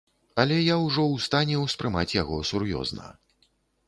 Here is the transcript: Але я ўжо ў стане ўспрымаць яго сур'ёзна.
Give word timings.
Але 0.43 0.55
я 0.55 0.77
ўжо 0.85 1.03
ў 1.09 1.17
стане 1.25 1.59
ўспрымаць 1.65 2.13
яго 2.21 2.39
сур'ёзна. 2.53 3.11